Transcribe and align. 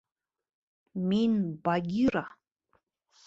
—Мин— 1.07 1.33
Багира! 1.65 2.25